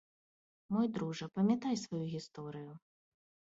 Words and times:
Мой 0.75 0.87
дружа, 0.95 1.29
памятай 1.37 1.79
сваю 1.83 2.03
гісторыю. 2.17 2.71